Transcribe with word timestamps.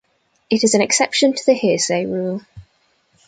It 0.49 0.63
is 0.63 0.73
an 0.73 0.81
exception 0.81 1.31
to 1.35 1.45
the 1.45 1.53
hearsay 1.53 2.07
rule. 2.07 2.41